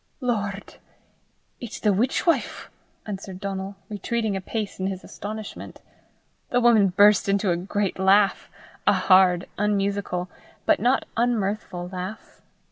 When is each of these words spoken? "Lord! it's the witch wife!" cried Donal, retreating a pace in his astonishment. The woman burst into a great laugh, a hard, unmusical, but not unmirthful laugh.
"Lord! 0.19 0.77
it's 1.59 1.79
the 1.79 1.93
witch 1.93 2.25
wife!" 2.25 2.71
cried 3.05 3.39
Donal, 3.39 3.75
retreating 3.87 4.35
a 4.35 4.41
pace 4.41 4.79
in 4.79 4.87
his 4.87 5.03
astonishment. 5.03 5.79
The 6.49 6.59
woman 6.59 6.87
burst 6.87 7.29
into 7.29 7.51
a 7.51 7.55
great 7.55 7.99
laugh, 7.99 8.49
a 8.87 8.93
hard, 8.93 9.47
unmusical, 9.59 10.27
but 10.65 10.79
not 10.79 11.05
unmirthful 11.15 11.89
laugh. 11.91 12.41